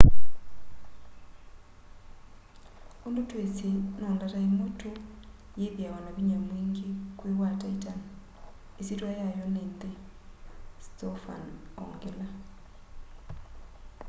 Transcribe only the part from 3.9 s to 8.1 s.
no ndata imwe tu yithiawa na vinya mwingi kwi wa titan